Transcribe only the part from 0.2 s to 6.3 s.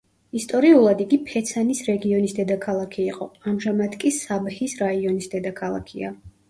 ისტორიულად იგი ფეცანის რეგიონის დედაქალაქი იყო, ამჟამად კი საბჰის რაიონის დედაქალაქია.